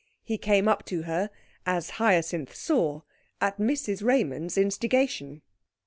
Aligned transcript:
He 0.23 0.39
came 0.39 0.67
up 0.67 0.83
to 0.85 1.03
her, 1.03 1.29
as 1.63 1.99
Hyacinth 2.01 2.55
saw, 2.55 3.01
at 3.39 3.59
Mrs 3.59 4.03
Raymond's 4.03 4.57
instigation. 4.57 5.43